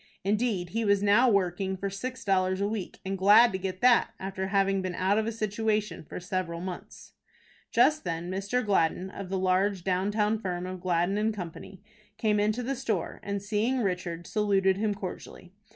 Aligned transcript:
Indeed, 0.23 0.69
he 0.69 0.83
was 0.83 1.03
now 1.03 1.29
working 1.29 1.77
for 1.77 1.91
six 1.91 2.25
dollars 2.25 2.59
a 2.59 2.67
week, 2.67 2.99
and 3.05 3.15
glad 3.15 3.51
to 3.51 3.59
get 3.59 3.81
that, 3.81 4.15
after 4.19 4.47
having 4.47 4.81
been 4.81 4.95
out 4.95 5.19
of 5.19 5.27
a 5.27 5.31
situation 5.31 6.03
for 6.03 6.19
several 6.19 6.59
months. 6.59 7.13
Just 7.69 8.03
then 8.03 8.31
Mr. 8.31 8.65
Gladden, 8.65 9.11
of 9.11 9.29
the 9.29 9.37
large 9.37 9.83
down 9.83 10.09
town 10.09 10.39
firm 10.39 10.65
of 10.65 10.81
Gladden 10.81 11.31
& 11.33 11.33
Co., 11.33 11.61
came 12.17 12.39
into 12.39 12.63
the 12.63 12.73
store, 12.73 13.19
and, 13.21 13.43
seeing 13.43 13.81
Richard, 13.83 14.25
saluted 14.25 14.77
him 14.77 14.95
cordially. 14.95 15.53